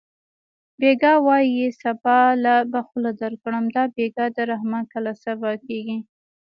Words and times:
بېګا 0.79 1.13
وایې 1.27 1.67
سبا 1.83 2.19
له 2.43 2.55
به 2.71 2.79
خوله 2.87 3.11
درکړم 3.21 3.65
دا 3.75 3.83
بېګا 3.95 4.25
د 4.35 4.37
رحمان 4.51 4.83
کله 4.93 5.11
سبا 5.25 5.51
کېږي 5.65 5.97